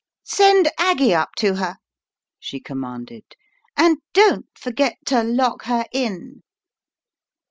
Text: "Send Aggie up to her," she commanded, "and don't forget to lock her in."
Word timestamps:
"Send 0.25 0.67
Aggie 0.79 1.13
up 1.13 1.35
to 1.35 1.57
her," 1.57 1.75
she 2.39 2.59
commanded, 2.59 3.23
"and 3.77 3.99
don't 4.13 4.47
forget 4.57 4.97
to 5.05 5.21
lock 5.21 5.65
her 5.65 5.85
in." 5.91 6.41